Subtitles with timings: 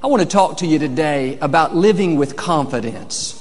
[0.00, 3.34] I want to talk to you today about living with confidence.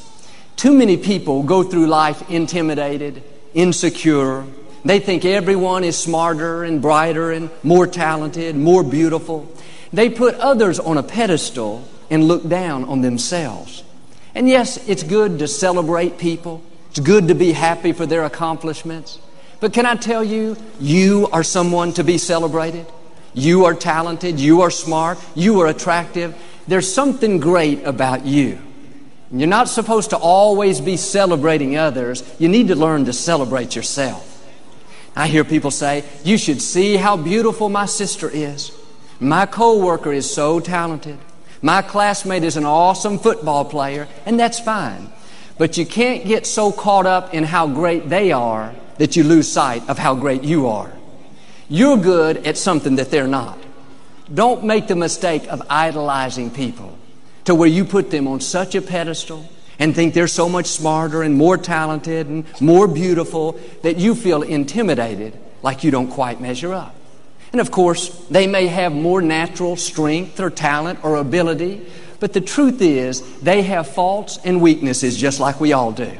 [0.55, 3.21] Too many people go through life intimidated,
[3.53, 4.43] insecure.
[4.83, 9.47] They think everyone is smarter and brighter and more talented, more beautiful.
[9.93, 13.83] They put others on a pedestal and look down on themselves.
[14.33, 16.63] And yes, it's good to celebrate people.
[16.89, 19.19] It's good to be happy for their accomplishments.
[19.59, 22.87] But can I tell you, you are someone to be celebrated?
[23.37, 26.35] You are talented, you are smart, you are attractive.
[26.67, 28.57] There's something great about you.
[29.31, 32.23] You're not supposed to always be celebrating others.
[32.39, 34.23] You need to learn to celebrate yourself.
[35.15, 38.71] I hear people say, You should see how beautiful my sister is.
[39.19, 41.19] My coworker is so talented.
[41.61, 45.11] My classmate is an awesome football player, and that's fine.
[45.59, 49.51] But you can't get so caught up in how great they are that you lose
[49.51, 50.91] sight of how great you are.
[51.69, 53.57] You're good at something that they're not.
[54.33, 56.97] Don't make the mistake of idolizing people
[57.45, 59.49] to where you put them on such a pedestal
[59.79, 64.41] and think they're so much smarter and more talented and more beautiful that you feel
[64.41, 66.95] intimidated like you don't quite measure up.
[67.51, 71.85] And of course, they may have more natural strength or talent or ability,
[72.19, 76.11] but the truth is they have faults and weaknesses just like we all do.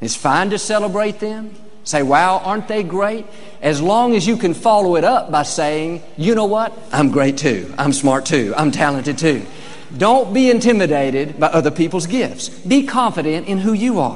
[0.00, 1.54] It's fine to celebrate them,
[1.86, 3.26] Say, wow, aren't they great?
[3.62, 6.76] As long as you can follow it up by saying, you know what?
[6.90, 7.72] I'm great too.
[7.78, 8.52] I'm smart too.
[8.56, 9.46] I'm talented too.
[9.96, 12.48] Don't be intimidated by other people's gifts.
[12.48, 14.04] Be confident in who you are.